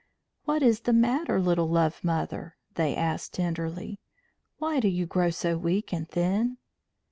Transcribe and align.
"What 0.45 0.63
is 0.63 0.79
the 0.79 0.93
matter, 0.93 1.39
little 1.39 1.69
Love 1.69 2.03
Mother?" 2.03 2.57
they 2.73 2.95
asked 2.95 3.33
tenderly. 3.35 3.99
"Why 4.57 4.79
do 4.79 4.87
you 4.87 5.05
grow 5.05 5.29
so 5.29 5.59
weak 5.59 5.93
and 5.93 6.09
thin?" 6.09 6.57